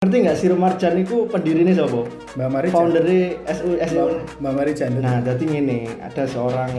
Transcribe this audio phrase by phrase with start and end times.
[0.00, 2.08] Ngerti nggak Siru Marjan itu pendirinya siapa?
[2.32, 4.04] Mbak Mari Foundernya SU SU.
[4.40, 5.04] Mbak Mari Jandet.
[5.04, 6.72] Nah, jadi ini ada seorang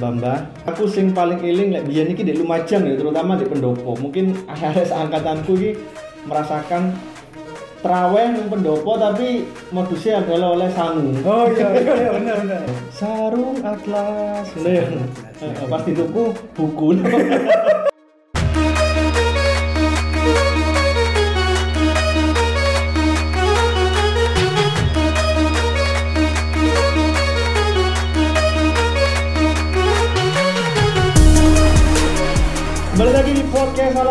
[0.00, 4.00] Mbah Aku sing paling eling lek biyen iki di Lumajang ya, terutama di Pendopo.
[4.00, 5.76] Mungkin akhirnya seangkatanku iki
[6.24, 6.96] merasakan
[7.84, 11.20] terawih di Pendopo tapi modusnya adalah oleh sangu.
[11.28, 12.60] Oh iya iya iya benar benar.
[12.88, 14.48] Sarung atlas.
[14.56, 14.88] Ngono ya.
[15.44, 16.96] Eh, Pas dituku buku.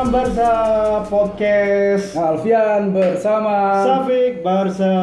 [0.07, 0.53] Barca
[1.11, 4.95] Podcast Alfian bersama Safik Barca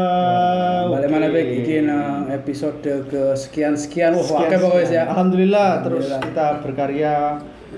[0.88, 1.34] Balik mana Oke.
[1.36, 2.80] baik iki nang episode
[3.12, 5.02] ke sekian sekian wah Sekian, pokoknya ya.
[5.12, 6.20] Alhamdulillah, terus Alhamdulillah.
[6.24, 7.14] kita berkarya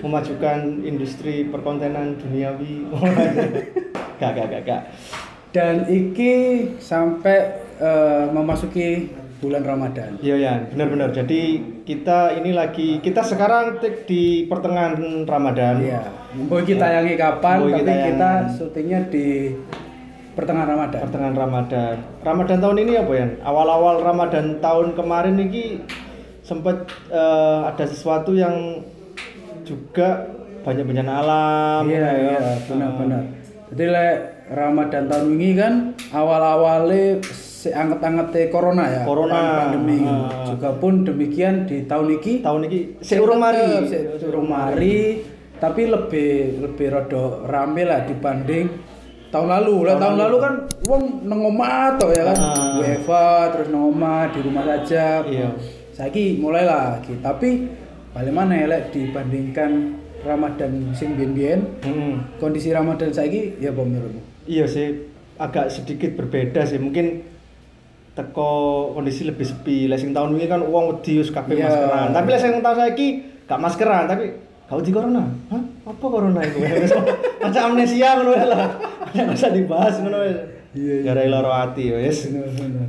[0.06, 2.86] memajukan industri perkontenan duniawi.
[4.22, 4.82] gak, gak, gak, gak.
[5.50, 6.34] Dan iki
[6.78, 10.16] sampai eh, memasuki bulan Ramadan.
[10.24, 11.12] Iya ya, benar-benar.
[11.12, 11.40] Jadi
[11.84, 15.74] kita ini lagi kita sekarang di pertengahan Ramadan.
[15.84, 16.02] Iya.
[16.36, 19.26] Mau kita tayangi kapan Mau tapi kita yang- kita syutingnya di
[20.32, 21.00] pertengahan Ramadan.
[21.08, 21.94] Pertengahan Ramadan.
[22.24, 23.26] Ramadan tahun ini apa ya?
[23.44, 25.80] Awal-awal Ramadan tahun kemarin ini
[26.44, 28.84] sempat eh, ada sesuatu yang
[29.66, 30.30] juga
[30.62, 31.82] banyak bencana alam.
[31.86, 32.12] Iya ya.
[32.14, 33.22] iya benar-benar.
[33.74, 35.74] Jadi lek Ramadan tahun ini kan
[36.14, 37.18] awal-awalnya
[37.66, 39.02] seanget-anget corona ya.
[39.02, 39.40] Corona.
[39.66, 40.06] pandemi.
[40.06, 40.46] Ah.
[40.46, 43.66] Juga pun demikian di tahun ini Tahun ini seurung mari.
[44.16, 44.98] Seurung mari
[45.56, 48.66] tapi lebih lebih rada rame lah dibanding
[49.34, 49.76] tahun lalu.
[49.90, 50.54] Lah tahun lalu kan
[50.86, 52.36] wong nang omah ya kan.
[52.38, 52.78] Ah.
[52.78, 55.26] WFA terus nang omah di rumah saja.
[55.26, 55.50] Iya.
[55.96, 57.66] Saiki mulai lagi tapi
[58.12, 62.12] balik mana ya dibandingkan Ramadan sing biyen-biyen Mm-mm.
[62.42, 64.20] kondisi Ramadan saiki ya menurutmu?
[64.46, 65.06] Iya sih,
[65.38, 66.82] agak sedikit berbeda sih.
[66.82, 67.35] Mungkin
[68.16, 68.50] teko
[68.96, 69.86] kondisi lebih sepi.
[69.86, 71.68] Lah sing tahun ini kan uang wedi wis kabeh Iya.
[71.68, 72.08] maskeran.
[72.16, 73.08] Tapi lah sing tahun saiki
[73.44, 74.24] gak maskeran, tapi
[74.66, 75.22] kau di corona.
[75.52, 75.62] Hah?
[75.86, 76.58] Apa corona itu?
[77.44, 78.66] Macam amnesia ngono lah.
[79.12, 80.34] Nggak usah dibahas ngono wae.
[80.76, 81.12] Iya, iya.
[81.12, 82.28] Gara loro ati wis.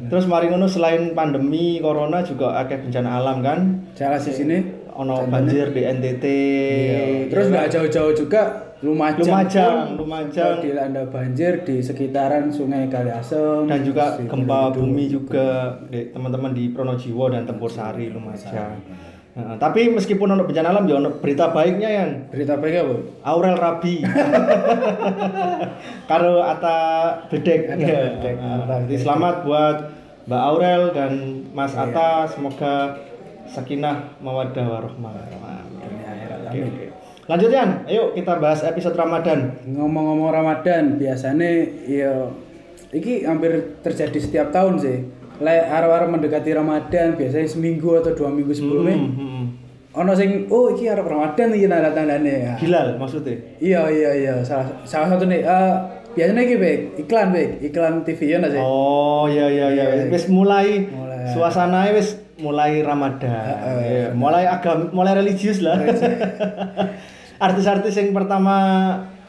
[0.09, 3.59] Terus mari ngono selain pandemi corona juga akeh bencana alam kan.
[3.93, 4.57] Salah sisi sini
[4.97, 6.25] Ono banjir di NTT.
[6.25, 7.02] Iya.
[7.30, 8.41] Terus nggak jauh-jauh juga
[8.78, 9.24] Lumajang.
[9.24, 10.56] Lumajang, pun Lumajang.
[10.62, 17.28] dilanda banjir di sekitaran Sungai Kaliasem dan juga gempa bumi juga di teman-teman di Pronojiwo
[17.28, 18.78] dan Tempur Sari Lumajang.
[19.34, 22.96] Nah, tapi meskipun ono bencana alam ya ono berita baiknya yang Berita baik apa?
[23.24, 24.02] Aurel Rabi.
[26.09, 26.78] Karo Ata
[27.28, 27.59] Bedek.
[27.69, 28.00] Ata Ya.
[28.14, 28.35] Bedek.
[28.35, 28.97] Ata Bedek.
[29.00, 29.78] selamat buat
[30.28, 31.12] Mbak Aurel dan
[31.52, 31.85] Mas Iya.
[31.85, 32.75] Ata semoga
[33.50, 35.13] sakinah mawaddah warahmah.
[36.47, 36.91] Oke.
[37.28, 39.52] Lanjut Yan, ayo kita bahas episode Ramadan.
[39.68, 41.50] Ngomong-ngomong Ramadan, biasanya
[41.84, 42.31] ya
[42.90, 44.97] iki hampir terjadi setiap tahun sih.
[45.38, 49.46] Lek arah-arah mendekati Ramadan, biasanya seminggu atau dua minggu sebelumnya, Hmm, hmm, hmm.
[49.94, 52.53] ono sing oh iki arah Ramadan iki tanda-tandane ya.
[52.58, 53.35] Hilal maksudnya.
[53.59, 55.74] Iya iya iya salah salah satu nih eh,
[56.16, 58.62] biasanya iki Bek, iklan Bek, iklan TV ya nggak sih?
[58.64, 60.03] Oh iya iya iya Iya.
[60.09, 61.29] wis mulai, Mulai.
[61.29, 63.29] suasananya wis mulai Ramadan.
[63.81, 65.77] Iya, mulai agam mulai religius lah.
[67.37, 68.55] Artis-artis yang pertama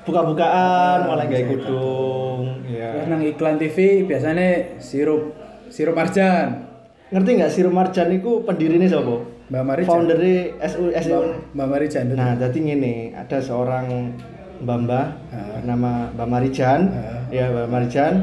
[0.05, 2.41] buka-bukaan mulai gawe kudung.
[2.65, 3.05] Terus Iya.
[3.07, 5.37] nang iklan TV biasanya sirup
[5.69, 6.69] sirup marjan.
[7.09, 9.17] Ngerti nggak Siru Marjan itu pendirinya siapa?
[9.49, 11.09] Mbak Mari Foundernya SU SU.
[11.09, 12.17] Mbak, Mbak Mari Jandet.
[12.21, 14.13] Nah, jadi gini, ada seorang
[14.61, 15.09] Mbak Ah.
[15.57, 17.25] bernama Mbak Marijan, Ah.
[17.33, 18.15] ya Mbak Marijan.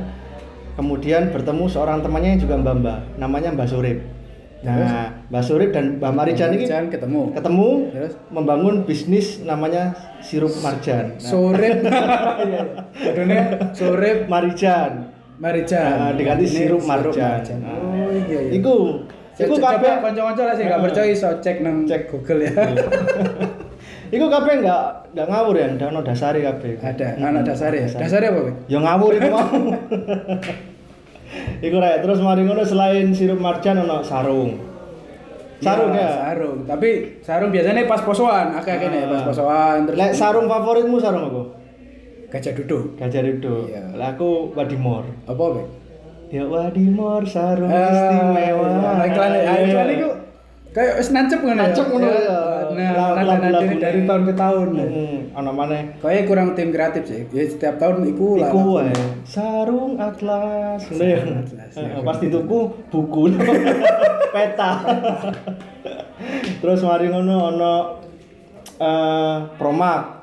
[0.77, 3.97] Kemudian bertemu seorang temannya yang juga Mbak Mbak, namanya Mbak Surip.
[4.61, 7.21] Nah, Mbak Surip dan Mbak Marijan ini Marjan ketemu.
[7.33, 8.13] ketemu Terus?
[8.29, 11.13] membangun bisnis namanya sirup marjan.
[11.13, 11.75] Nah, Surip.
[12.95, 13.43] Judulnya
[13.77, 14.91] Surip Marijan.
[15.35, 15.91] Marijan.
[15.91, 17.43] Nah, diganti sirup marjan.
[17.59, 18.51] Nah, Oh iya iya.
[18.53, 19.03] Iku,
[19.35, 22.07] iku kabeh kanca-kanca lah sih gak percaya iso cek nang Cek.
[22.07, 22.53] Google ya.
[24.07, 26.77] Iku kabeh enggak enggak ngawur ya, ndak ono dasare kabeh.
[26.79, 27.85] Ada Hmm, anak dasar ya.
[27.85, 28.55] Dasarnya apa, Bek?
[28.65, 29.45] Ya ngawur iku mau.
[31.59, 34.55] iku rek terus mari ngono selain sirup marjan ono sarung.
[35.63, 36.11] Sarung Iya, ya.
[36.19, 36.57] Sarung.
[36.67, 36.89] Tapi
[37.23, 41.43] sarung biasanya pas posoan, akeh kene pas posoan terus Lek sarung favoritmu sarung apa?
[42.35, 42.99] gajah duduk.
[42.99, 43.63] Gajah Rido.
[43.71, 43.95] Iya.
[43.95, 45.07] Lah aku Wadimor.
[45.23, 45.67] Apa, Bek?
[46.35, 48.67] Ya Wadimor sarung Ah, istimewa.
[48.83, 50.09] Nah, iklan ah, iklan itu
[50.75, 51.63] kayak wis nancep ngono ya.
[51.71, 52.39] Nancep ngono ya.
[52.75, 54.67] Nah, Lagu- nada lagu- dari, tahun ke tahun.
[54.75, 55.81] Hmm, ono maneh.
[55.97, 57.21] Kayaknya kurang tim kreatif sih.
[57.29, 58.49] Ya setiap tahun iku lah.
[58.49, 58.91] Iku wae.
[59.23, 60.81] Sarung atlas.
[60.85, 61.17] Ngono ya.
[61.17, 61.41] ya.
[61.75, 63.21] Heeh, Pas dituku buku
[64.35, 64.71] peta.
[66.61, 67.73] Terus mari ngono ono
[68.75, 70.14] eh promak.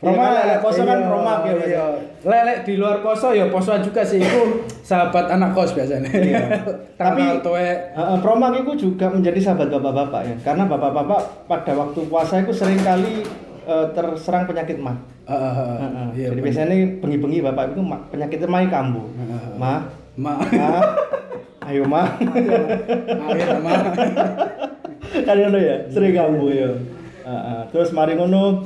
[0.00, 1.52] Roma lek poso kan iya, Roma ya.
[1.60, 1.84] Iya.
[2.24, 6.08] Lek lek di luar poso ya posoan juga sih itu sahabat anak kos biasanya.
[6.08, 6.40] Iya.
[7.00, 10.36] Tapi uh, Promak itu juga menjadi sahabat bapak-bapak ya.
[10.40, 13.28] Karena bapak-bapak pada waktu puasa itu sering kali
[13.68, 14.96] uh, terserang penyakit mah.
[15.28, 15.76] Heeh, heeh.
[15.84, 16.06] Heeh.
[16.16, 16.26] Iya.
[16.32, 16.44] Jadi bener.
[16.48, 19.04] biasanya bengi-bengi bapak itu ma- penyakitnya mai kambuh.
[19.04, 19.52] Heeh.
[19.60, 19.84] Ma,
[20.16, 20.32] Ma.
[20.40, 20.68] ma,
[21.68, 22.02] ayo ma.
[23.28, 23.72] Ayo ma.
[25.28, 26.72] kan ngono ya, sering kambuh ya.
[27.28, 27.60] Heeh.
[27.68, 28.64] Terus mari ngono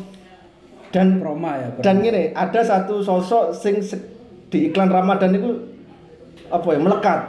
[0.95, 1.69] dan Roma ya.
[1.83, 3.83] dan gini ada satu sosok sing
[4.47, 5.51] di iklan Ramadan itu
[6.47, 7.21] apa ya melekat.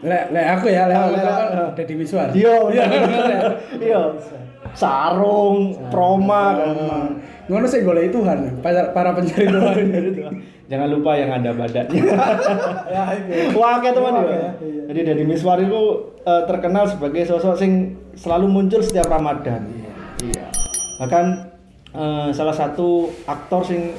[0.00, 1.70] Lek lek aku ya, lek Ah, aku lek- kan ah.
[1.76, 2.32] Deddy Miswar.
[2.32, 3.38] Iya, Iya, ya.
[3.76, 4.00] Iya.
[4.72, 6.98] Sarung, proma, Roma.
[7.44, 9.76] Ngono sih golek Tuhan, para, para pencari Tuhan.
[10.64, 12.00] Jangan lupa yang ada badannya.
[12.88, 13.02] ya.
[13.52, 14.22] Wah, kayak teman ya.
[14.24, 14.50] iya.
[14.86, 15.80] Jadi Deddy Miswar itu
[16.22, 17.72] eh, terkenal sebagai sosok sing
[18.14, 19.66] selalu muncul setiap Ramadan.
[20.16, 20.46] Iya.
[20.96, 21.49] Bahkan
[21.94, 23.94] eh, salah satu aktor sing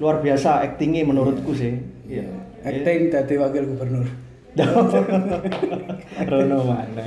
[0.00, 1.76] luar biasa aktingnya menurutku sih.
[2.08, 2.26] Iya.
[2.64, 4.06] Acting dadi wakil gubernur.
[6.30, 7.04] Rono mana?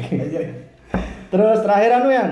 [1.27, 2.29] Terus terakhir anu yang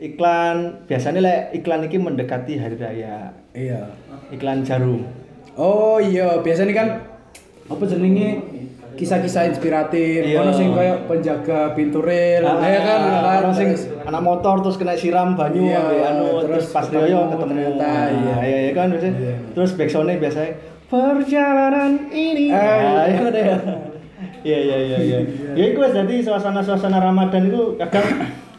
[0.00, 3.34] iklan biasanya lek iklan ini mendekati hari raya.
[3.52, 3.92] Iya.
[4.32, 5.04] Iklan jarum.
[5.54, 6.88] Oh iya, biasanya kan
[7.64, 8.28] apa jenenge
[8.94, 10.38] kisah-kisah inspiratif, Iya.
[10.38, 13.40] ono sing kayak penjaga pintu rel, Ah, ya kan, kan?
[13.42, 13.68] orang sing
[14.00, 18.06] anak motor terus kena siram banyu Iya, anu terus, terus pas Rioyo ketemu ternyata, Nah,
[18.06, 18.34] iya.
[18.40, 19.34] iya iya kan biasanya Iya.
[19.50, 20.52] terus backsoundnya biasanya
[20.86, 23.02] perjalanan ini Ah, nah, iya.
[23.10, 23.44] itu deh
[24.44, 25.18] iya iya iya iya
[25.52, 28.06] ya itu wes jadi suasana-suasana Ramadan itu kadang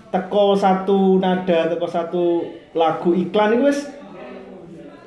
[0.09, 2.23] teko satu nada teko satu
[2.73, 3.79] lagu iklan itu wes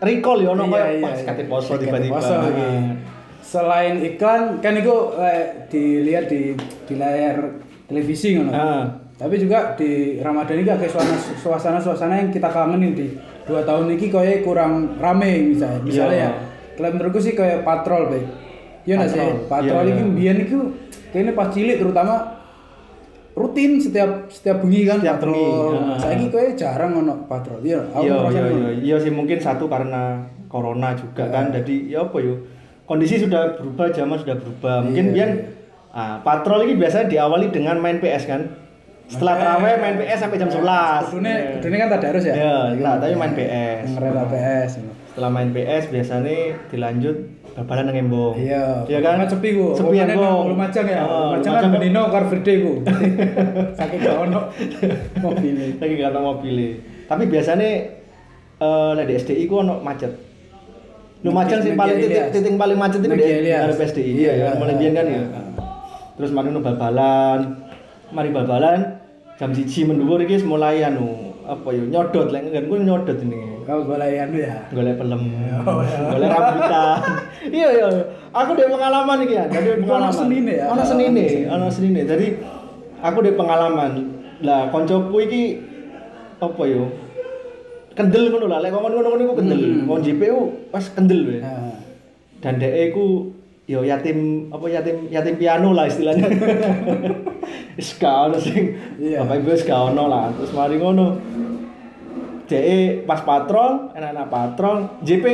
[0.00, 1.26] recall ya ono Iya, iya, pas iya.
[1.26, 2.96] kate poso tiba-tiba iya.
[3.48, 6.52] Selain iklan kan itu eh, dilihat di
[6.84, 7.48] di layar
[7.88, 8.52] televisi ngono.
[8.52, 8.84] Ah.
[9.16, 10.92] Tapi juga di Ramadan ini kayak
[11.40, 13.08] suasana suasana yang kita kangenin di
[13.42, 15.80] dua tahun ini kayak kurang rame misalnya.
[15.80, 16.28] Misalnya Iya.
[16.28, 16.32] ya.
[16.76, 18.20] Kalau menurutku sih kayak patrol, Be.
[18.84, 19.18] Iya nggak sih?
[19.48, 20.12] Patrol, iya, ini iya.
[20.12, 20.58] biyen itu
[21.10, 22.14] kayaknya pas cilik terutama
[23.32, 25.72] rutin setiap setiap bengi kan Setiap patrol.
[25.72, 25.98] bengi.
[25.98, 27.58] Saiki kayak jarang ono patrol.
[27.60, 28.60] Iya, Iya ngerasa iya ngono.
[28.60, 31.32] iya iya sih mungkin satu karena corona juga Iya.
[31.32, 32.34] kan jadi ya apa yo
[32.88, 35.44] kondisi sudah berubah zaman sudah berubah mungkin Iya, biar iya.
[35.92, 38.48] ah, patrol ini biasanya diawali dengan main PS kan
[39.06, 40.60] setelah terawih main PS sampai jam 11
[41.06, 41.48] Kudune Iya.
[41.56, 42.34] kudune kan tadarus ya.
[42.34, 43.86] Iya, nah, tapi main PS.
[43.90, 44.70] Ngerela PS.
[45.08, 46.36] setelah main PS biasanya
[46.68, 47.16] dilanjut
[47.54, 48.84] bal-balan nang embong Iya.
[48.84, 49.72] iya kan Kan sepi ku.
[49.72, 51.02] sepi nang Lumajang ya.
[51.02, 52.72] Oh, Lumajang kan Lumajang bendino Car Free Day ku.
[53.78, 54.40] Saking gak ono
[55.18, 55.56] mobil.
[55.74, 56.56] lagi gak mobil
[57.04, 57.68] tapi biasanya
[58.58, 60.27] eh lek di SDI ku ono macet
[61.18, 64.74] Lumajang sih paling titik, titik paling macet itu di ada PSDI iya Iya, kan mulai
[64.78, 65.18] biyen kan ya.
[65.18, 65.40] Iya.
[66.14, 67.58] terus mari nu bal-balan.
[68.14, 69.02] Mari bal-balan.
[69.38, 72.30] Jam siji mendhuwur iki mulai anu apa ya nyodot.
[72.30, 73.66] Lek nggen ku nyodot ini.
[73.66, 74.62] Kau boleh anu ya.
[74.70, 75.22] golek pelem.
[75.26, 75.56] Iya.
[76.14, 76.98] golek rambutan.
[77.58, 77.86] Iya iya
[78.34, 79.44] aku dari pengalaman iki ya.
[79.50, 80.10] Jadi pengalaman.
[80.10, 80.66] ono senine ya?
[80.70, 82.00] ono senine ono senine.
[82.06, 82.26] jadi
[83.02, 83.90] aku dari pengalaman.
[84.46, 85.42] Lah koncoku iki
[86.38, 87.07] apa yo
[87.98, 89.84] kendel ngono lah lek ngomong ngono-ngono iku kendel Hmm.
[89.84, 90.38] wong JPU
[90.70, 91.42] pas kendel weh
[92.38, 93.34] dan dhek iku
[93.66, 94.18] yo yatim
[94.48, 96.30] apa yatim yatim piano lah istilahnya
[97.76, 99.22] wis gak ono sing Iya.
[99.22, 101.18] bapak ibu wis gak ono lah terus mari ngono
[102.46, 105.24] dhek pas patrol enak-enak patrol JP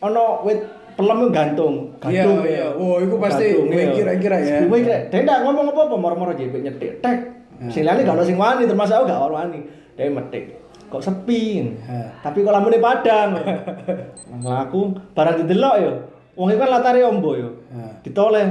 [0.00, 0.60] ono wit
[0.94, 2.66] pelem gantung Iya, gantung iya.
[2.72, 3.90] Oh, iku pasti iya.
[3.92, 4.58] kira-kira ya.
[4.62, 7.18] gue kira dhek ndak ngomong apa-apa moro-moro JP nyetik tek
[7.54, 7.70] Nah.
[7.70, 9.58] sing liyane gak ono sing wani termasuk aku gak ono wani
[9.94, 10.44] dhek metik
[10.88, 11.74] kok sepi?
[12.20, 13.30] Tapi kok lamune padang?
[14.44, 15.92] Lah aku barang didelok yo.
[16.34, 17.50] Wong iku kan latare ombo yo.
[18.02, 18.46] Ditoleh.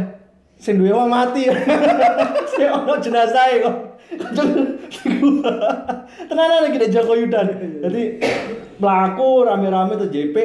[0.56, 1.50] Sing duwe wong mati.
[2.56, 3.76] Sing ono jenazah kok.
[6.30, 7.48] Tenanan lagi di Joko Yudan.
[7.82, 8.04] Jadi
[8.78, 10.36] pelaku rame-rame tuh JP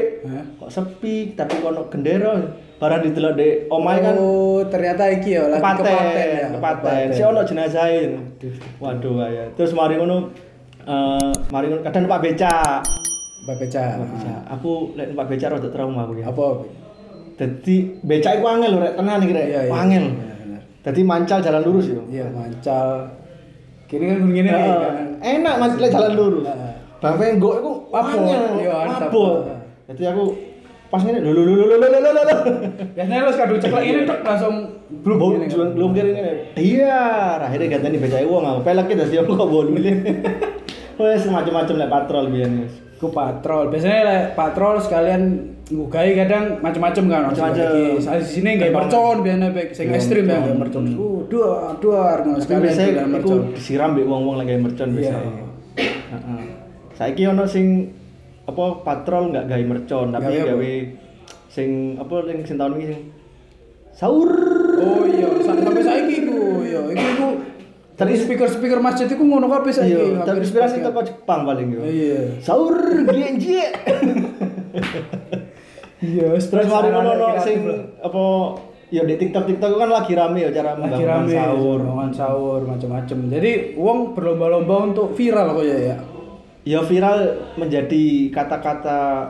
[0.59, 2.33] kok sepi tapi kok ono gendera.
[2.79, 6.47] Barang didelok di omahe kan Oh, ternyata iki ya lagi kepaten kepaten ya.
[6.55, 7.05] kepaten.
[7.11, 7.91] Si ono jenazah
[8.79, 10.31] waduh ya terus mari ngono
[10.89, 12.55] uh, mari kadang Pak Beca.
[13.45, 13.85] Pak Beca.
[14.57, 16.33] Aku lek Pak Beca rada trauma aku ya.
[16.33, 16.65] Apa?
[17.39, 19.47] Dadi beca iku angel lho rek tenan iki rek.
[19.47, 20.05] Iya, iya, angel.
[20.11, 22.03] Iya, dadi mancal jalan lurus yo.
[22.11, 23.15] Iya, mancal.
[23.87, 25.23] Kini kan ngene uh.
[25.23, 26.45] Enak mas lek jalan lurus.
[26.51, 26.73] Heeh.
[26.99, 28.11] Bang penggok iku apa?
[28.59, 29.35] Yo, mabok.
[29.87, 30.25] Dadi aku
[30.91, 32.37] pas ngene lho lho lho lho lho lho lho.
[32.99, 34.55] Biasanya lu kadu ceklek ini tek langsung
[35.07, 35.17] belum
[35.79, 36.23] belum kiri ini
[36.59, 36.99] Iya,
[37.39, 38.61] akhirnya ganteni beca wong aku.
[38.67, 39.95] pelak kita siapa kok boleh.
[40.99, 42.75] Wes macam-macam lek patrol biyen wis.
[42.99, 43.71] Ku patrol.
[43.71, 45.23] Biasanya lek patrol sekalian
[45.69, 47.23] ngugai kadang macam-macam kan.
[47.31, 47.67] Macam-macam.
[48.03, 50.85] Di sini nggak mercon biasanya baik sing ekstrim ya nggak mercon.
[51.29, 53.39] Dua dua ngono Tapi sekalian iku mercon.
[53.55, 54.97] disiram mbek wong-wong lagi mercon Iya.
[54.97, 55.33] biasanya.
[56.09, 56.43] Heeh.
[56.93, 57.67] Saiki ono sing
[58.43, 60.73] apa patrol nggak gawe mercon tapi Gawe
[61.47, 63.03] sing apa sing tahun ini sing
[63.93, 64.31] sahur
[64.79, 67.29] Oh iya, sa- sampai saiki ku, iya, iku iku
[67.99, 69.91] tadi speaker-speaker masjid iku ngono kabeh saiki.
[69.91, 70.87] iya terinspirasi sebagian.
[70.95, 72.21] toko Jepang paling yo Iya.
[72.39, 72.75] sahur
[73.05, 73.59] genji
[75.99, 77.59] Iya, terus mari ngono sing
[77.99, 78.23] apa
[78.89, 83.19] ya di TikTok TikTok kan lagi rame ya cara lagi rame sahur rombongan sahur macam-macam.
[83.35, 85.97] Jadi uang berlomba-lomba untuk viral kok ya ya.
[86.63, 87.19] ya viral
[87.59, 89.27] menjadi kata-kata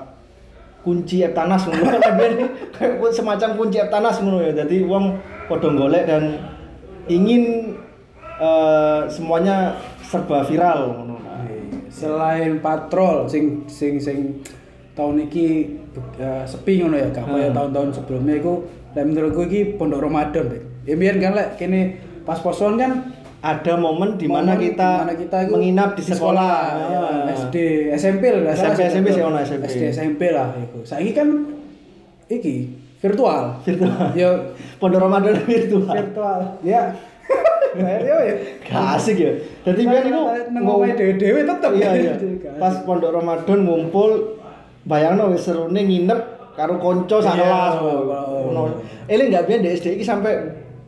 [0.84, 1.96] kunci Eptanas ngono
[2.76, 5.04] kayak semacam kunci Eptanas ngono ya jadi uang
[5.48, 6.37] podong golek dan
[7.08, 7.72] ingin
[8.38, 11.16] eh, semuanya serba viral ngono
[11.88, 14.38] Selain patrol sing sing sing
[14.95, 15.78] tahun iki
[16.21, 17.57] eh, sepi ngono ya, gak kaya Hmm.
[17.57, 18.54] tahun-tahun sebelumnya iku
[18.95, 20.62] lek menurutku iki pondok Ramadan deh.
[20.87, 25.14] Ya biar kan lek kene pas poson kan ada momen di mana kita, di mana
[25.14, 27.02] kita itu menginap di sekolah, ya.
[27.47, 27.57] SD
[27.95, 29.30] SMP lah SMP, SMP betul.
[29.30, 29.64] ono SMP.
[29.71, 31.28] SD SMP lah iku saiki kan
[32.26, 32.66] iki
[32.99, 34.28] virtual virtual ya
[34.83, 36.90] pondok Ramadan virtual virtual ya
[37.76, 38.34] ya ya.
[38.64, 39.32] Gak asik ya.
[39.68, 41.70] Jadi biar nang omahe dhewe-dhewe tetep.
[41.76, 42.14] Iya iya.
[42.16, 44.38] Gak pas pondok Ramadan ngumpul
[44.88, 47.75] bayangno wis serune nginep karo konco sak Iya, kelas
[49.06, 50.34] ele nggak biyen di SD iki sampai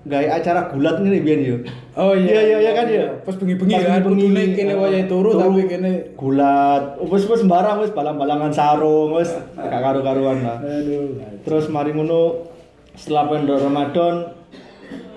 [0.00, 1.56] gawe acara gulat ngene biyen yo
[1.94, 2.40] oh iya.
[2.42, 3.06] Iya iya kan ya?
[3.22, 6.98] Pas bengi-bengi Pas kan bengi-bengi, kudune kene eh, wayahe turu tapi kene gulat.
[7.06, 9.30] Wis wis sembarang wis balang-balangan sarung wis.
[9.54, 11.20] Gak karu-karuan lah aduh.
[11.44, 12.50] Terus mari ngono
[12.96, 14.14] setelah pondok Ramadan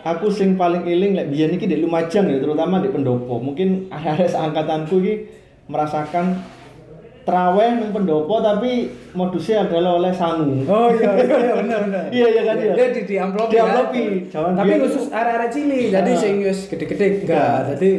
[0.03, 4.27] aku sing paling eling lek biyen iki di Lumajang ya terutama di pendopo mungkin akhir-akhir
[4.29, 5.13] seangkatanku iki
[5.65, 6.43] merasakan
[7.23, 12.03] traweh nang pendopo tapi modusnya adalah oleh sangu Oh iya iya iya benar benar.
[12.11, 12.73] Iya, iya kan, iya.
[12.75, 13.47] Dia di di amplop.
[13.47, 14.05] Di amplopi.
[14.27, 15.85] Zaman Tapi khusus area-area cilik.
[15.87, 16.19] Jadi Ah.
[16.19, 17.57] sing wis gede-gede Enggak.
[17.71, 17.89] Jadi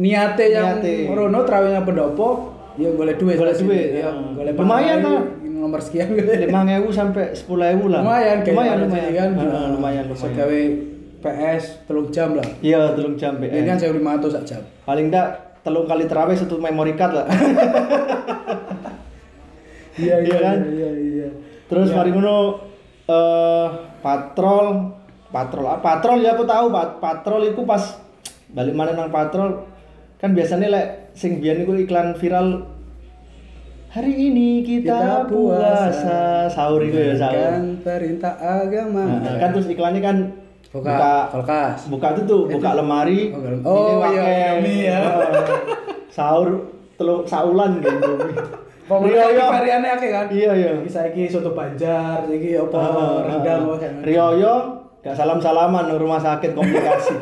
[0.00, 0.80] niate yang
[1.12, 3.36] rono trawehnya pendopo ya boleh duit.
[3.36, 4.10] Boleh duit, Ya, ya.
[4.32, 5.22] boleh Lumayan, lah.
[5.44, 6.12] Nomor sekian
[6.44, 10.62] lima ewu sampai sepuluh lah Lumayan lumayan lumayan lumayan lumayan gawe
[11.24, 12.44] PS telung jam lah.
[12.60, 14.60] iya telung jam Ini kan PS saya lima atau sak jam.
[14.84, 15.28] paling enggak
[15.60, 17.26] telung kali terawih satu memory card lah
[19.94, 20.58] Iya kan?
[20.66, 21.28] Iya iya.
[21.64, 21.96] Terus Iya.
[21.96, 22.36] mari ngono
[23.04, 23.66] eh
[24.00, 24.66] patrol
[25.28, 27.82] patrol ah, patrol ya aku tahu pat patrol itu pas
[28.48, 29.66] balik mana nang patrol
[30.16, 32.64] kan biasanya lek sing biyen iku iklan viral
[33.88, 35.70] hari ini kita, Kita puasa.
[35.90, 39.04] puasa sahur itu ya sahur Kan perintah agama.
[39.20, 40.16] Nah, kan terus iklannya kan
[40.74, 41.78] buka buka kulkas.
[41.86, 44.98] buka itu tuh buka lemari Oh, ini oh, pakai iya, Indomie ya.
[44.98, 45.46] eh,
[46.08, 46.48] sahur
[46.94, 48.10] telur saulan gitu
[48.84, 49.46] Pokoknya Iya, iki iya.
[49.48, 50.26] variannya akeh kan.
[50.28, 53.92] iya iya Iki saiki soto Banjar, iki apa Ah, rendang ah, apa kan.
[54.02, 54.54] Rioyo
[55.00, 57.14] gak salam salaman nang rumah sakit komplikasi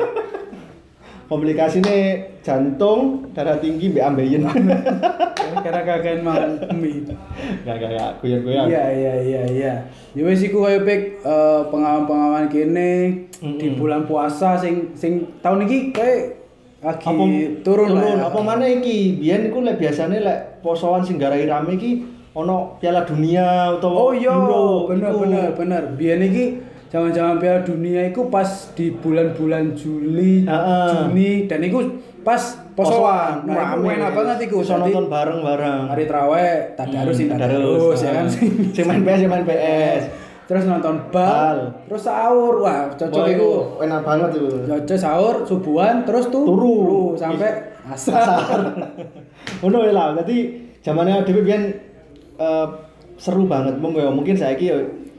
[1.29, 2.03] komplikasi nih
[2.39, 4.43] jantung darah tinggi mbak ambeien
[5.83, 7.03] Kagak makan mie.
[7.67, 9.73] gak gak gak kuyon kuyon Iya iya iya iya.
[10.15, 12.91] Ya wis iku koyo pik eh, pengalaman-pengalaman kene
[13.37, 16.39] di bulan puasa sing sing tahun iki kayak
[16.83, 17.23] lagi apa
[17.63, 18.03] turun, lah.
[18.03, 18.15] ya.
[18.27, 22.03] apa mana iki biyen iku lek biasane lek posoan sing garai rame iki
[22.35, 25.83] ono piala dunia utawa Oh iya, Euro, bener bener bener.
[25.95, 26.45] Biyen iki
[26.93, 30.89] zaman-zaman Piala Dunia iku pas di bulan-bulan Juli, Heeh.
[30.93, 31.89] Juni dan iku
[32.21, 33.45] pas posoan.
[33.45, 33.97] Nah, rame.
[33.97, 34.61] enak banget iku.
[34.61, 38.25] Bisa nonton bareng-bareng hari traweh tadarus sing tadarus ya kan.
[38.29, 40.03] Hmm, sing main PS main PS
[40.43, 42.59] Terus nonton bal, terus sahur.
[42.59, 43.79] Wah, cocok iku.
[43.79, 47.15] enak banget itu Cocok sahur subuhan terus tuh Turu.
[47.15, 48.59] sampai asar.
[49.63, 51.63] ngono ya lah dadi zamane dhewe biyen
[52.39, 52.67] eh,
[53.19, 54.77] seru banget mung ya mungkin saiki ya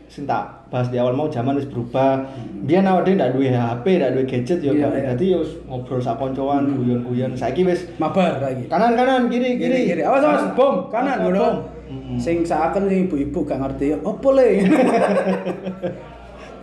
[0.09, 2.27] sing tak bahas di awal mau zaman wis berubah
[2.67, 4.91] biyen awake dhewe ndak duwe HP ndak duwe gadget ya Iya, kan.
[4.91, 5.03] iya.
[5.15, 5.27] dadi
[5.65, 8.67] ngobrol sak koncoan guyon-guyon saiki wis Mabar lagi.
[8.67, 9.55] kanan kanan kiri.
[10.03, 11.31] Awas awas bom kanan Bom.
[11.31, 11.47] ngono.
[11.85, 12.19] Mm-mm.
[12.19, 14.49] Sing seakan sing ibu-ibu gak ngerti opo le.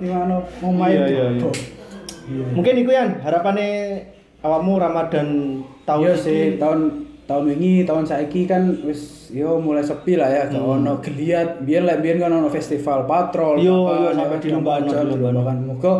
[0.01, 1.49] Gimana mau main Iya, iya, iya.
[2.27, 2.45] Iya.
[2.51, 3.69] mungkin iku ya harapannya
[4.41, 5.27] awakmu Ramadan
[5.83, 6.21] tahun Iya iki.
[6.21, 6.79] sih tahun
[7.31, 10.75] tahun ini tahun saiki kan wis yo mulai sepi lah ya gak Hmm.
[10.77, 14.83] ono geliat biyen lek biyen kan ono festival patrol Iya, apa, ya sampai kan, dilombakno,
[14.85, 15.31] dilombakno, dilombakno.
[15.31, 15.63] dilombakno.
[15.65, 15.93] Muga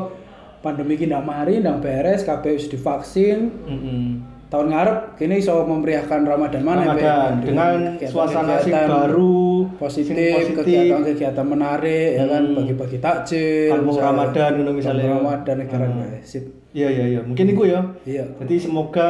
[0.60, 4.04] pandemi iki ndak mari ndak beres kabeh wis divaksin Mm-mm.
[4.48, 7.44] tahun ngarep kini iso memeriahkan Ramadan mana Ramadan Be?
[7.48, 9.40] dengan kegiatan- suasana sing kegiatan baru
[9.74, 12.56] positif, kegiatan-kegiatan menarik ya kan Hmm.
[12.56, 13.96] bagi-bagi takjil Kampung.
[13.98, 15.08] Ramadan ngono misalnya.
[15.14, 16.20] Ramadan negara Hmm.
[16.22, 17.80] sip Iya iya iya, mungkin itu ya.
[18.06, 19.10] iya Jadi semoga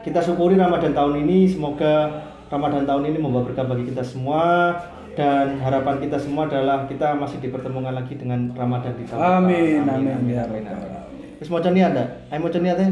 [0.00, 4.74] kita syukuri Ramadan tahun ini, semoga Ramadan tahun ini membawa berkah bagi kita semua
[5.14, 10.06] dan harapan kita semua adalah kita masih dipertemukan lagi dengan Ramadan di tahun amin amin
[10.30, 10.62] ya amin.
[10.64, 11.30] Rabbal alamin.
[11.38, 12.04] Terus mau niat ada?
[12.30, 12.88] Ayo mau niat ya?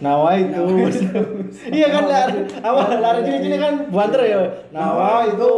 [0.00, 0.64] Nawa itu.
[1.76, 4.40] iya kan lari apa lari cilik-cilik kan banter ya.
[4.72, 5.50] Nawa itu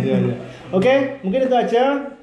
[0.00, 0.34] iya.
[0.72, 2.15] Oke, mungkin itu aja.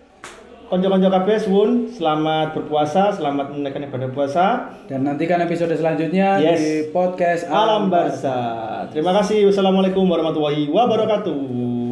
[0.74, 4.74] Konco-konco kabeh suwun, selamat berpuasa, selamat menunaikan ibadah puasa.
[4.90, 6.58] Dan nantikan episode selanjutnya Yes.
[6.58, 8.82] di podcast Alam Barsa.
[8.90, 9.46] Terima kasih.
[9.54, 11.83] Wassalamualaikum warahmatullahi wabarakatuh.